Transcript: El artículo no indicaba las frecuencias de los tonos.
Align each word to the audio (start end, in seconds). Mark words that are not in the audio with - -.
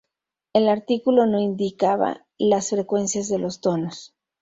El 0.53 0.67
artículo 0.67 1.27
no 1.27 1.39
indicaba 1.39 2.25
las 2.39 2.71
frecuencias 2.71 3.27
de 3.29 3.37
los 3.37 3.61
tonos. 3.61 4.15